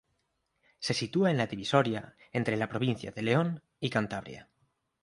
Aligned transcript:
Se 0.79 0.95
sitúa 0.95 1.29
en 1.29 1.37
la 1.37 1.45
divisoria 1.45 2.15
entre 2.33 2.57
la 2.57 2.67
provincia 2.67 3.11
de 3.11 3.21
León 3.21 3.61
y 3.79 3.91
Cantabria. 3.91 4.49